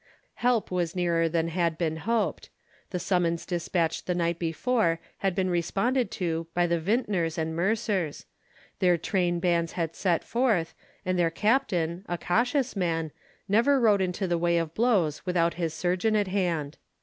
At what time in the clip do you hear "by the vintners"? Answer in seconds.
6.55-7.37